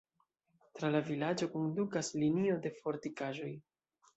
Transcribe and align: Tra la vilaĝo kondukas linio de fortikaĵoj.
Tra 0.77 0.89
la 0.95 1.01
vilaĝo 1.09 1.49
kondukas 1.57 2.11
linio 2.23 2.59
de 2.65 2.73
fortikaĵoj. 2.81 3.53